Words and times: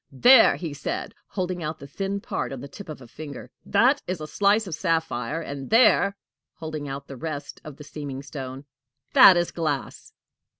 "There!" 0.11 0.55
he 0.55 0.73
said, 0.73 1.13
holding 1.27 1.61
out 1.61 1.77
the 1.77 1.85
thin 1.85 2.21
part 2.21 2.51
on 2.51 2.59
the 2.59 2.67
tip 2.67 2.89
of 2.89 3.01
a 3.03 3.07
finger, 3.07 3.51
"that 3.63 4.01
is 4.07 4.19
a 4.19 4.25
slice 4.25 4.65
of 4.65 4.73
sapphire; 4.73 5.41
and 5.41 5.69
there!" 5.69 6.17
holding 6.55 6.87
out 6.87 7.05
the 7.07 7.15
rest 7.17 7.61
of 7.63 7.77
the 7.77 7.83
seeming 7.83 8.23
stone, 8.23 8.65
"that 9.13 9.37
is 9.37 9.51
glass." 9.51 10.11